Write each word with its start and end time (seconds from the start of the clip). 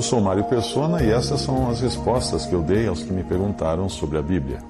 Eu 0.00 0.02
sou 0.02 0.18
Mário 0.18 0.44
Persona 0.44 1.02
e 1.02 1.10
essas 1.10 1.42
são 1.42 1.68
as 1.68 1.82
respostas 1.82 2.46
que 2.46 2.54
eu 2.54 2.62
dei 2.62 2.88
aos 2.88 3.02
que 3.02 3.12
me 3.12 3.22
perguntaram 3.22 3.86
sobre 3.86 4.16
a 4.16 4.22
Bíblia. 4.22 4.62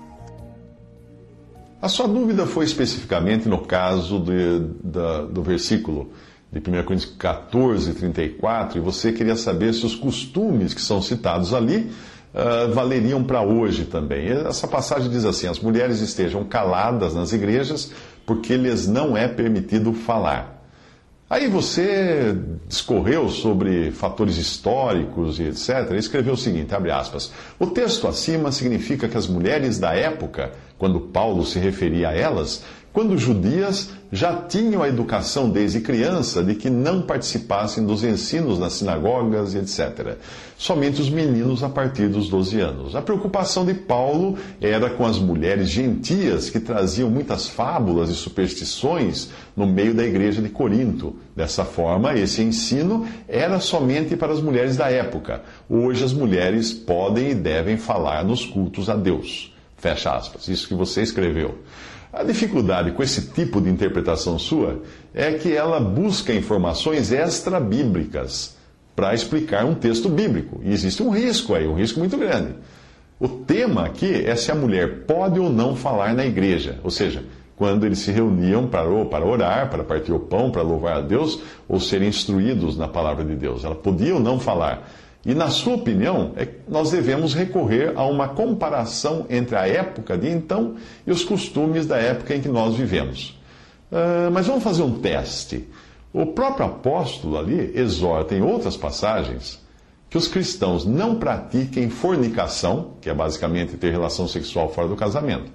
A 1.81 1.89
sua 1.89 2.09
dúvida 2.09 2.47
foi 2.47 2.65
especificamente 2.65 3.49
no 3.49 3.59
caso 3.59 4.19
de, 4.19 4.59
da, 4.83 5.23
do 5.23 5.41
versículo 5.41 6.11
de 6.51 6.59
1 6.59 6.63
Coríntios 6.83 7.15
14, 7.17 7.95
34, 7.95 8.79
e 8.79 8.81
você 8.81 9.13
queria 9.13 9.37
saber 9.37 9.73
se 9.73 9.87
os 9.87 9.95
costumes 9.95 10.75
que 10.75 10.81
são 10.81 11.01
citados 11.01 11.55
ali 11.55 11.93
uh, 12.35 12.75
valeriam 12.75 13.23
para 13.23 13.41
hoje 13.41 13.85
também. 13.85 14.31
Essa 14.31 14.67
passagem 14.67 15.09
diz 15.09 15.25
assim: 15.25 15.47
as 15.47 15.61
mulheres 15.61 16.01
estejam 16.01 16.43
caladas 16.43 17.15
nas 17.15 17.33
igrejas, 17.33 17.93
porque 18.27 18.57
lhes 18.57 18.89
não 18.89 19.17
é 19.17 19.29
permitido 19.29 19.93
falar. 19.93 20.60
Aí 21.31 21.47
você 21.47 22.37
discorreu 22.67 23.29
sobre 23.29 23.93
fatores 23.93 24.37
históricos 24.37 25.39
e 25.39 25.45
etc. 25.45 25.93
E 25.93 25.97
escreveu 25.97 26.35
o 26.35 26.37
seguinte, 26.37 26.75
abre 26.75 26.91
aspas, 26.91 27.31
o 27.57 27.69
texto 27.69 28.09
acima 28.09 28.51
significa 28.51 29.07
que 29.07 29.17
as 29.17 29.29
mulheres 29.29 29.79
da 29.79 29.95
época, 29.95 30.51
quando 30.77 31.01
Paulo 31.01 31.45
se 31.47 31.61
referia 31.61 32.09
a 32.09 32.13
elas, 32.13 32.65
quando 32.93 33.17
judias 33.17 33.91
já 34.13 34.35
tinham 34.35 34.83
a 34.83 34.89
educação 34.89 35.49
desde 35.49 35.81
criança 35.81 36.43
de 36.43 36.57
que 36.57 36.69
não 36.69 37.03
participassem 37.03 37.87
dos 37.87 38.03
ensinos 38.03 38.59
nas 38.59 38.73
sinagogas 38.73 39.55
e 39.55 39.59
etc. 39.59 40.17
Somente 40.59 41.01
os 41.01 41.09
meninos 41.09 41.63
a 41.63 41.69
partir 41.69 42.09
dos 42.09 42.29
12 42.29 42.61
anos. 42.61 42.97
A 42.97 43.03
preocupação 43.03 43.65
de 43.65 43.75
Paulo 43.75 44.37
era 44.61 44.91
com 44.91 45.07
as 45.07 45.19
mulheres 45.19 45.69
gentias 45.69 46.51
que 46.51 46.59
traziam 46.59 47.09
muitas 47.09 47.47
fábulas 47.47 48.11
e 48.11 48.15
superstições 48.15 49.29
no 49.57 49.67
meio 49.67 49.95
da 49.95 50.05
igreja 50.05 50.43
de 50.43 50.49
Corinto. 50.49 51.15
Dessa 51.37 51.65
forma, 51.65 52.15
esse 52.19 52.43
ensino 52.43 53.07
era 53.29 53.61
somente 53.61 54.17
para 54.17 54.33
as 54.33 54.41
mulheres 54.41 54.77
da 54.77 54.91
época. 54.91 55.43
Hoje 55.69 56.03
as 56.03 56.13
mulheres 56.13 56.73
podem 56.73 57.31
e 57.31 57.35
devem 57.35 57.77
falar 57.77 58.25
nos 58.25 58.45
cultos 58.45 58.91
a 58.91 58.97
Deus. 58.97 59.55
Fecha 59.77 60.15
aspas. 60.15 60.49
Isso 60.49 60.67
que 60.67 60.75
você 60.75 61.01
escreveu. 61.01 61.59
A 62.13 62.25
dificuldade 62.25 62.91
com 62.91 63.03
esse 63.03 63.29
tipo 63.29 63.61
de 63.61 63.71
interpretação 63.71 64.39
sua 64.39 64.83
é 65.15 65.33
que 65.35 65.55
ela 65.55 65.79
busca 65.79 66.35
informações 66.35 67.13
extra-bíblicas 67.13 68.57
para 68.97 69.15
explicar 69.15 69.65
um 69.65 69.75
texto 69.75 70.09
bíblico. 70.09 70.61
E 70.65 70.73
existe 70.73 71.03
um 71.03 71.11
risco 71.11 71.55
aí, 71.55 71.69
um 71.69 71.75
risco 71.75 72.01
muito 72.01 72.17
grande. 72.17 72.55
O 73.21 73.29
tema 73.29 73.87
aqui 73.87 74.25
é 74.27 74.35
se 74.35 74.51
a 74.51 74.55
mulher 74.55 75.05
pode 75.07 75.39
ou 75.39 75.51
não 75.51 75.77
falar 75.77 76.13
na 76.13 76.27
igreja, 76.27 76.81
ou 76.83 76.91
seja, 76.91 77.23
quando 77.55 77.85
eles 77.85 77.99
se 77.99 78.11
reuniam 78.11 78.67
para, 78.67 78.89
para 79.05 79.25
orar, 79.25 79.71
para 79.71 79.85
partir 79.85 80.13
o 80.13 80.19
pão, 80.19 80.51
para 80.51 80.63
louvar 80.63 80.97
a 80.97 81.01
Deus, 81.03 81.41
ou 81.69 81.79
serem 81.79 82.09
instruídos 82.09 82.77
na 82.77 82.89
palavra 82.89 83.25
de 83.25 83.37
Deus. 83.37 83.65
Ela 83.65 83.75
podia 83.75 84.15
ou 84.15 84.21
não 84.21 84.41
falar. 84.41 84.91
E, 85.25 85.35
na 85.35 85.49
sua 85.49 85.75
opinião, 85.75 86.33
é 86.37 86.49
nós 86.67 86.91
devemos 86.91 87.35
recorrer 87.35 87.93
a 87.95 88.05
uma 88.05 88.29
comparação 88.29 89.27
entre 89.29 89.55
a 89.55 89.67
época 89.67 90.17
de 90.17 90.29
então 90.29 90.77
e 91.07 91.11
os 91.11 91.23
costumes 91.23 91.87
da 91.87 91.99
época 91.99 92.35
em 92.35 92.41
que 92.41 92.49
nós 92.49 92.75
vivemos. 92.75 93.39
Uh, 93.93 94.31
mas 94.33 94.47
vamos 94.47 94.65
fazer 94.65 94.83
um 94.83 94.99
teste. 94.99 95.69
O 96.13 96.27
próprio 96.27 96.67
apóstolo 96.67 97.39
ali 97.39 97.73
exorta 97.75 98.35
em 98.35 98.41
outras 98.41 98.77
passagens 98.77 99.61
que 100.09 100.19
os 100.19 100.27
cristãos 100.27 100.85
não 100.85 101.17
pratiquem 101.17 101.89
fornicação, 101.89 102.95
que 103.01 103.09
é 103.09 103.15
basicamente 103.15 103.77
ter 103.77 103.93
relação 103.93 104.27
sexual 104.27 104.73
fora 104.73 104.89
do 104.89 104.97
casamento. 104.97 105.53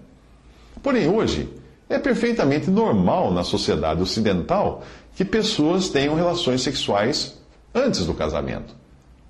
Porém, 0.81 1.09
hoje, 1.09 1.50
é 1.90 2.00
perfeitamente 2.00 2.70
normal 2.70 3.31
na 3.31 3.44
sociedade 3.44 4.02
ocidental 4.02 4.84
que 5.16 5.25
pessoas 5.25 5.90
tenham 5.90 6.16
relações 6.16 6.62
sexuais 6.62 7.38
antes 7.74 8.06
do 8.06 8.14
casamento. 8.14 8.84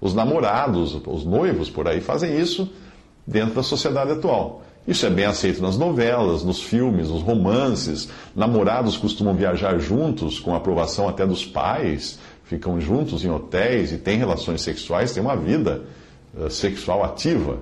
Os 0.06 0.14
namorados, 0.14 0.96
os 1.08 1.26
noivos 1.26 1.68
por 1.68 1.88
aí 1.88 2.00
fazem 2.00 2.40
isso 2.40 2.70
dentro 3.26 3.56
da 3.56 3.64
sociedade 3.64 4.12
atual. 4.12 4.62
Isso 4.88 5.04
é 5.04 5.10
bem 5.10 5.26
aceito 5.26 5.64
nas 5.64 5.80
novelas, 5.80 6.44
nos 6.44 6.62
filmes, 6.62 7.10
nos 7.10 7.24
romances. 7.24 8.08
Namorados 8.36 8.96
costumam 8.98 9.34
viajar 9.34 9.80
juntos, 9.80 10.40
com 10.40 10.54
aprovação 10.54 11.10
até 11.10 11.26
dos 11.26 11.44
pais, 11.44 12.20
ficam 12.44 12.80
juntos 12.80 13.26
em 13.26 13.32
hotéis 13.32 13.92
e 13.92 13.98
têm 13.98 14.20
relações 14.20 14.62
sexuais, 14.62 15.12
têm 15.12 15.24
uma 15.24 15.36
vida 15.36 15.82
uh, 16.36 16.52
sexual 16.52 17.04
ativa. 17.04 17.58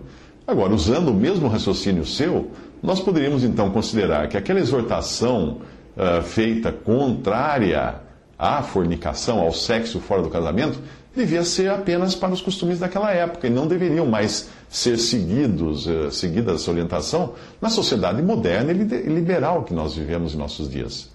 Agora, 0.45 0.73
usando 0.73 1.11
o 1.11 1.13
mesmo 1.13 1.47
raciocínio 1.47 2.05
seu, 2.05 2.51
nós 2.81 2.99
poderíamos 2.99 3.45
então 3.45 3.69
considerar 3.69 4.27
que 4.27 4.35
aquela 4.35 4.59
exortação 4.59 5.59
uh, 5.95 6.21
feita 6.21 6.73
contrária 6.73 8.01
à 8.37 8.61
fornicação, 8.61 9.39
ao 9.39 9.53
sexo 9.53 10.01
fora 10.01 10.21
do 10.21 10.29
casamento, 10.29 10.77
devia 11.15 11.43
ser 11.43 11.69
apenas 11.69 12.15
para 12.15 12.33
os 12.33 12.41
costumes 12.41 12.79
daquela 12.79 13.11
época 13.11 13.47
e 13.47 13.49
não 13.49 13.67
deveriam 13.67 14.05
mais 14.05 14.49
ser 14.69 14.97
seguidos, 14.97 15.85
uh, 15.85 16.11
seguida 16.11 16.53
essa 16.53 16.71
orientação 16.71 17.33
na 17.61 17.69
sociedade 17.69 18.21
moderna 18.21 18.71
e 18.71 19.09
liberal 19.09 19.63
que 19.63 19.73
nós 19.73 19.95
vivemos 19.95 20.33
em 20.33 20.37
nossos 20.37 20.69
dias. 20.69 21.09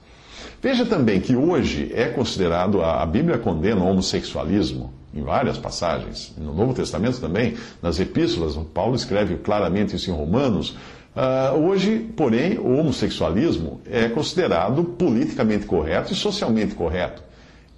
Veja 0.63 0.85
também 0.85 1.21
que 1.21 1.37
hoje 1.37 1.91
é 1.95 2.07
considerado, 2.07 2.83
a 2.83 3.05
Bíblia 3.07 3.39
condena 3.39 3.81
o 3.81 3.89
homossexualismo 3.89 4.93
em 5.15 5.23
várias 5.23 5.57
passagens, 5.57 6.35
no 6.37 6.53
Novo 6.53 6.75
Testamento 6.75 7.21
também, 7.21 7.57
nas 7.83 7.99
epístolas, 7.99 8.57
Paulo 8.75 8.95
escreve 8.95 9.37
claramente 9.37 9.97
isso 9.97 10.11
em 10.11 10.15
Romanos. 10.15 10.77
Uh, 11.17 11.57
hoje, 11.67 12.11
porém, 12.17 12.59
o 12.59 12.77
homossexualismo 12.79 13.81
é 13.91 14.09
considerado 14.09 14.85
politicamente 14.85 15.67
correto 15.67 16.13
e 16.13 16.17
socialmente 16.17 16.75
correto. 16.75 17.23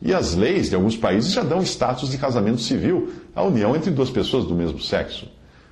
E 0.02 0.14
as 0.14 0.34
leis 0.34 0.70
de 0.70 0.74
alguns 0.74 0.96
países 0.96 1.32
já 1.32 1.42
dão 1.42 1.62
status 1.62 2.10
de 2.10 2.18
casamento 2.18 2.60
civil 2.60 3.12
à 3.34 3.42
união 3.42 3.76
entre 3.76 3.90
duas 3.90 4.10
pessoas 4.10 4.44
do 4.44 4.54
mesmo 4.54 4.80
sexo. 4.80 5.28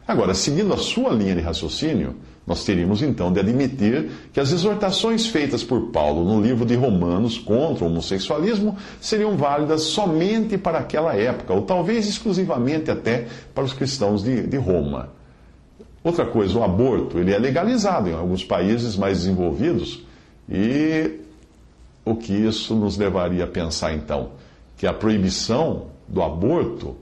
Agora, 0.07 0.35
seguindo 0.35 0.73
a 0.73 0.77
sua 0.77 1.11
linha 1.11 1.35
de 1.35 1.41
raciocínio, 1.41 2.17
nós 2.47 2.65
teríamos 2.65 3.03
então 3.03 3.31
de 3.31 3.41
admitir 3.41 4.11
que 4.33 4.41
as 4.41 4.51
exortações 4.53 5.27
feitas 5.27 5.63
por 5.63 5.91
Paulo 5.91 6.25
no 6.25 6.41
livro 6.41 6.65
de 6.65 6.75
Romanos 6.75 7.37
contra 7.37 7.85
o 7.85 7.89
homossexualismo 7.89 8.75
seriam 9.01 9.37
válidas 9.37 9.83
somente 9.83 10.57
para 10.57 10.79
aquela 10.79 11.15
época, 11.15 11.53
ou 11.53 11.63
talvez 11.63 12.09
exclusivamente 12.09 12.91
até 12.91 13.27
para 13.55 13.65
os 13.65 13.75
cristãos 13.75 14.23
de, 14.25 14.47
de 14.47 14.57
Roma. 14.57 15.11
Outra 16.03 16.25
coisa, 16.25 16.59
o 16.59 16.65
aborto, 16.65 17.19
ele 17.19 17.33
é 17.33 17.39
legalizado 17.39 18.09
em 18.09 18.15
alguns 18.15 18.43
países 18.43 18.97
mais 18.97 19.19
desenvolvidos 19.19 20.07
e 20.49 21.21
o 22.11 22.17
que 22.17 22.33
isso 22.33 22.75
nos 22.75 22.97
levaria 22.97 23.45
a 23.45 23.47
pensar 23.47 23.95
então? 23.95 24.31
Que 24.77 24.87
a 24.87 24.93
proibição 24.93 25.87
do 26.07 26.23
aborto 26.23 26.97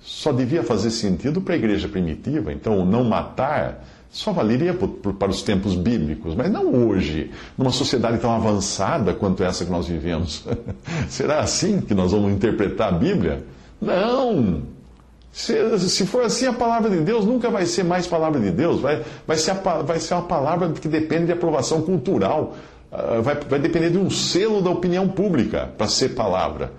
só 0.00 0.32
devia 0.32 0.62
fazer 0.62 0.90
sentido 0.90 1.40
para 1.40 1.54
a 1.54 1.56
igreja 1.56 1.88
primitiva, 1.88 2.52
então 2.52 2.78
o 2.78 2.84
não 2.84 3.04
matar 3.04 3.84
só 4.10 4.32
valeria 4.32 4.74
para 4.74 5.30
os 5.30 5.42
tempos 5.42 5.76
bíblicos, 5.76 6.34
mas 6.34 6.50
não 6.50 6.74
hoje, 6.88 7.30
numa 7.56 7.70
sociedade 7.70 8.18
tão 8.18 8.32
avançada 8.32 9.14
quanto 9.14 9.44
essa 9.44 9.64
que 9.64 9.70
nós 9.70 9.86
vivemos. 9.86 10.44
Será 11.08 11.38
assim 11.38 11.80
que 11.80 11.94
nós 11.94 12.10
vamos 12.10 12.32
interpretar 12.32 12.88
a 12.88 12.98
Bíblia? 12.98 13.44
Não! 13.80 14.62
Se, 15.32 15.78
se, 15.78 16.06
for 16.06 16.24
assim, 16.24 16.46
a 16.46 16.52
palavra 16.52 16.90
de 16.90 17.00
Deus 17.00 17.24
nunca 17.24 17.48
vai 17.50 17.64
ser 17.66 17.84
mais 17.84 18.04
palavra 18.04 18.40
de 18.40 18.50
Deus, 18.50 18.80
vai, 18.80 19.04
vai, 19.24 19.36
ser, 19.36 19.52
a, 19.52 19.54
vai 19.54 20.00
ser 20.00 20.14
uma 20.14 20.24
palavra 20.24 20.68
que 20.70 20.88
depende 20.88 21.26
de 21.26 21.32
aprovação 21.32 21.82
cultural. 21.82 22.56
Ah, 22.92 23.20
vai, 23.20 23.36
vai 23.36 23.58
depender 23.58 23.90
de 23.90 23.98
um 23.98 24.10
selo 24.10 24.60
da 24.60 24.70
opinião 24.70 25.08
pública 25.08 25.70
para 25.78 25.86
ser 25.86 26.10
palavra. 26.10 26.72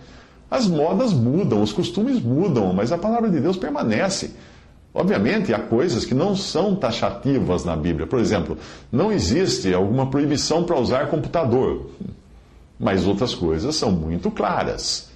As 0.50 0.68
modas 0.68 1.14
mudam, 1.14 1.62
os 1.62 1.72
costumes 1.72 2.22
mudam, 2.22 2.74
mas 2.74 2.92
a 2.92 2.98
palavra 2.98 3.30
de 3.30 3.40
Deus 3.40 3.56
permanece. 3.56 4.32
Obviamente, 4.94 5.54
há 5.54 5.60
coisas 5.60 6.04
que 6.04 6.14
não 6.14 6.36
são 6.36 6.76
taxativas 6.76 7.64
na 7.64 7.78
Bíblia. 7.78 8.06
Por 8.06 8.20
exemplo, 8.20 8.58
não 8.92 9.10
existe 9.10 9.74
alguma 9.74 10.10
proibição 10.10 10.66
para 10.66 10.78
usar 10.78 11.08
computador, 11.08 11.90
mas 12.78 13.08
outras 13.08 13.34
coisas 13.34 13.76
são 13.76 13.92
muito 13.92 14.30
claras. 14.30 15.11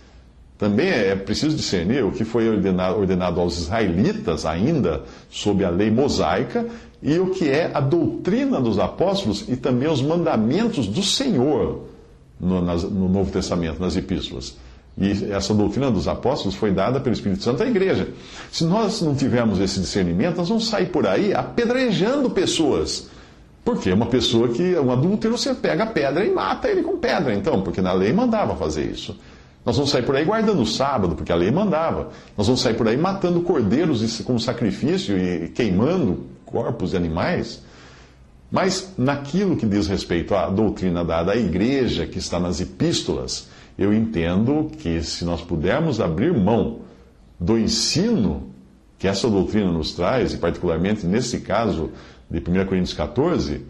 Também 0.57 0.87
é 0.87 1.15
preciso 1.15 1.55
discernir 1.55 2.03
o 2.03 2.11
que 2.11 2.23
foi 2.23 2.49
ordenado, 2.49 2.97
ordenado 2.97 3.41
aos 3.41 3.57
israelitas, 3.57 4.45
ainda 4.45 5.03
sob 5.29 5.65
a 5.65 5.69
lei 5.69 5.91
mosaica, 5.91 6.65
e 7.03 7.19
o 7.19 7.31
que 7.31 7.49
é 7.49 7.69
a 7.73 7.81
doutrina 7.81 8.59
dos 8.61 8.79
apóstolos 8.79 9.45
e 9.49 9.57
também 9.57 9.89
os 9.89 10.01
mandamentos 10.01 10.87
do 10.87 11.03
Senhor 11.03 11.83
no, 12.39 12.61
nas, 12.61 12.83
no 12.83 13.09
Novo 13.09 13.31
Testamento, 13.31 13.81
nas 13.81 13.95
epístolas. 13.97 14.55
E 14.97 15.29
essa 15.31 15.53
doutrina 15.53 15.91
dos 15.91 16.07
apóstolos 16.07 16.55
foi 16.55 16.71
dada 16.71 17.01
pelo 17.01 17.13
Espírito 17.13 17.43
Santo 17.43 17.61
à 17.61 17.67
igreja. 17.67 18.07
Se 18.49 18.63
nós 18.63 19.01
não 19.01 19.13
tivermos 19.13 19.59
esse 19.59 19.79
discernimento, 19.79 20.37
nós 20.37 20.47
vamos 20.47 20.69
sair 20.69 20.85
por 20.85 21.05
aí 21.05 21.33
apedrejando 21.33 22.29
pessoas. 22.29 23.09
Porque 23.63 23.91
uma 23.91 24.05
pessoa 24.05 24.47
que, 24.47 24.75
um 24.77 24.91
adúltero, 24.91 25.37
você 25.37 25.53
pega 25.53 25.83
a 25.83 25.87
pedra 25.87 26.23
e 26.23 26.31
mata 26.31 26.69
ele 26.69 26.81
com 26.81 26.97
pedra, 26.97 27.33
então, 27.33 27.61
porque 27.61 27.81
na 27.81 27.91
lei 27.91 28.13
mandava 28.13 28.55
fazer 28.55 28.85
isso. 28.89 29.17
Nós 29.65 29.77
vamos 29.77 29.89
sair 29.89 30.03
por 30.03 30.15
aí 30.15 30.23
guardando 30.23 30.61
o 30.61 30.65
sábado, 30.65 31.15
porque 31.15 31.31
a 31.31 31.35
lei 31.35 31.49
mandava. 31.49 32.11
Nós 32.37 32.45
vamos 32.45 32.61
sair 32.61 32.75
por 32.75 32.87
aí 32.87 32.95
matando 32.95 33.41
cordeiros 33.41 34.21
como 34.21 34.39
sacrifício 34.39 35.17
e 35.17 35.49
queimando 35.49 36.27
corpos 36.45 36.91
de 36.91 36.97
animais. 36.97 37.63
Mas 38.51 38.93
naquilo 38.95 39.57
que 39.57 39.65
diz 39.65 39.87
respeito 39.87 40.35
à 40.35 40.49
doutrina 40.49 41.03
dada 41.03 41.31
à 41.31 41.35
igreja, 41.35 42.05
que 42.05 42.19
está 42.19 42.39
nas 42.39 42.61
epístolas, 42.61 43.47
eu 43.77 43.91
entendo 43.91 44.69
que 44.77 45.01
se 45.01 45.25
nós 45.25 45.41
pudermos 45.41 45.99
abrir 45.99 46.31
mão 46.31 46.81
do 47.39 47.57
ensino 47.57 48.49
que 48.99 49.07
essa 49.07 49.29
doutrina 49.29 49.71
nos 49.71 49.93
traz, 49.93 50.33
e 50.33 50.37
particularmente 50.37 51.05
nesse 51.05 51.39
caso 51.39 51.89
de 52.29 52.39
1 52.39 52.65
Coríntios 52.65 52.93
14, 52.93 53.65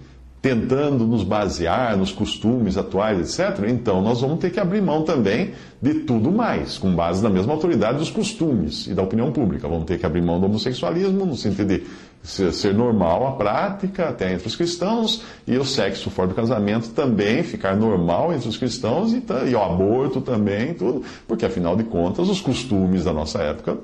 tentando 0.46 1.08
nos 1.08 1.24
basear 1.24 1.98
nos 1.98 2.12
costumes 2.12 2.78
atuais, 2.78 3.40
etc., 3.40 3.68
então 3.68 4.00
nós 4.00 4.22
vamos 4.22 4.38
ter 4.38 4.52
que 4.52 4.60
abrir 4.60 4.80
mão 4.80 5.02
também 5.02 5.54
de 5.82 6.02
tudo 6.02 6.32
mais, 6.32 6.78
com 6.78 6.94
base 6.94 7.24
na 7.24 7.32
mesma 7.32 7.54
autoridade 7.54 7.98
dos 7.98 8.12
costumes 8.12 8.86
e 8.86 8.94
da 8.94 9.02
opinião 9.02 9.32
pública. 9.32 9.68
Vamos 9.68 9.86
ter 9.86 9.98
que 9.98 10.06
abrir 10.06 10.22
mão 10.22 10.40
do 10.40 10.46
homossexualismo, 10.46 11.26
no 11.26 11.36
sentido 11.36 11.70
de 11.70 11.84
ser 12.24 12.76
normal 12.76 13.26
a 13.26 13.32
prática, 13.32 14.10
até 14.10 14.34
entre 14.34 14.46
os 14.46 14.56
cristãos, 14.56 15.24
e 15.48 15.58
o 15.58 15.66
sexo 15.66 16.12
fora 16.12 16.28
do 16.28 16.36
casamento 16.36 16.90
também 16.90 17.42
ficar 17.42 17.76
normal 17.76 18.32
entre 18.32 18.48
os 18.48 18.56
cristãos, 18.56 19.14
e, 19.14 19.24
e 19.50 19.56
o 19.56 19.64
aborto 19.64 20.22
também, 20.22 20.76
tudo, 20.76 21.02
porque 21.28 21.44
afinal 21.44 21.76
de 21.76 21.86
contas 21.86 22.30
os 22.30 22.40
costumes 22.40 23.04
da 23.04 23.12
nossa 23.12 23.40
época 23.40 23.80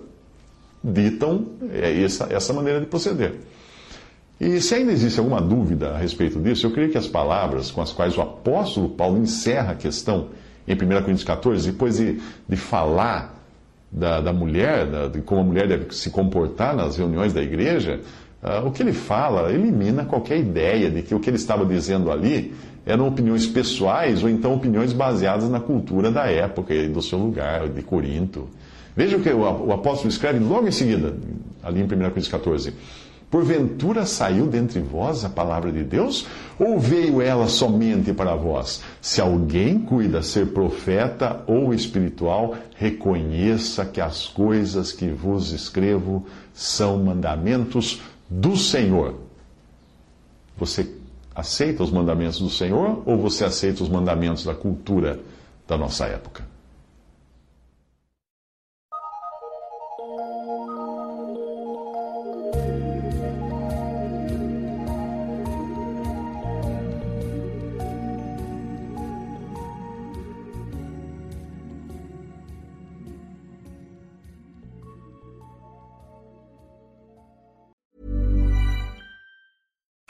ditam 0.84 1.44
é, 1.74 2.04
essa, 2.04 2.28
essa 2.30 2.54
maneira 2.54 2.80
de 2.80 2.86
proceder. 2.86 3.34
E 4.42 4.60
se 4.60 4.74
ainda 4.74 4.92
existe 4.92 5.20
alguma 5.20 5.40
dúvida 5.40 5.92
a 5.92 6.00
respeito 6.00 6.40
disso, 6.40 6.66
eu 6.66 6.72
creio 6.72 6.90
que 6.90 6.98
as 6.98 7.06
palavras 7.06 7.70
com 7.70 7.80
as 7.80 7.94
quais 7.94 8.18
o 8.18 8.22
apóstolo 8.22 8.90
Paulo 8.90 9.20
encerra 9.20 9.74
a 9.74 9.76
questão 9.76 10.30
em 10.68 10.74
1 10.74 10.78
Coríntios 10.78 11.24
14, 11.24 11.72
depois 11.72 11.98
de, 11.98 12.20
de 12.50 12.56
falar 12.56 13.40
da, 13.92 14.20
da 14.20 14.34
mulher, 14.34 14.88
da, 14.88 15.08
de 15.08 15.22
como 15.22 15.42
a 15.42 15.44
mulher 15.44 15.68
deve 15.68 15.94
se 15.94 16.10
comportar 16.10 16.76
nas 16.76 16.98
reuniões 16.98 17.34
da 17.34 17.42
igreja, 17.44 18.00
uh, 18.42 18.66
o 18.66 18.72
que 18.72 18.82
ele 18.82 18.94
fala 18.94 19.54
elimina 19.54 20.06
qualquer 20.06 20.40
ideia 20.40 20.90
de 20.90 21.04
que 21.04 21.14
o 21.14 21.20
que 21.20 21.30
ele 21.30 21.38
estava 21.38 21.64
dizendo 21.64 22.10
ali 22.10 22.52
eram 22.84 23.08
opiniões 23.08 23.46
pessoais 23.46 24.24
ou 24.24 24.30
então 24.30 24.56
opiniões 24.56 24.92
baseadas 24.92 25.52
na 25.52 25.60
cultura 25.60 26.10
da 26.10 26.26
época 26.26 26.74
e 26.74 26.88
do 26.88 27.04
seu 27.04 27.20
lugar, 27.20 27.70
de 27.70 27.84
Corinto. 27.84 28.50
Veja 28.96 29.18
o 29.18 29.22
que 29.22 29.30
o, 29.30 29.72
apóstolo 29.72 30.10
escreve 30.10 30.40
logo 30.40 30.68
em 30.68 30.72
seguida, 30.72 31.16
ali 31.62 31.80
em 31.80 31.84
1 31.84 31.88
Coríntios 31.88 32.28
14. 32.28 32.74
Porventura 33.32 34.06
saiu 34.06 34.46
dentre 34.46 34.82
vós 34.82 35.24
a 35.24 35.30
palavra 35.30 35.72
de 35.72 35.86
Deus? 35.86 36.28
Ou 36.60 36.78
veio 36.78 37.22
ela 37.22 37.48
somente 37.48 38.12
para 38.12 38.36
vós? 38.36 38.84
Se 39.00 39.22
alguém 39.22 39.80
cuida 39.80 40.22
ser 40.22 40.48
profeta 40.48 41.42
ou 41.48 41.74
espiritual, 41.74 42.56
reconheça 42.76 43.86
que 43.86 44.02
as 44.02 44.28
coisas 44.28 44.92
que 44.92 45.10
vos 45.10 45.54
escrevo 45.54 46.26
são 46.54 47.02
mandamentos 47.02 48.02
do 48.30 48.58
Senhor. 48.58 49.16
Você 50.58 50.94
aceita 51.34 51.84
os 51.84 51.90
mandamentos 51.90 52.42
do 52.42 52.50
Senhor 52.50 53.02
ou 53.06 53.18
você 53.18 53.46
aceita 53.46 53.82
os 53.82 53.88
mandamentos 53.88 54.44
da 54.44 54.54
cultura 54.54 55.22
da 55.66 55.78
nossa 55.78 56.06
época? 56.06 56.51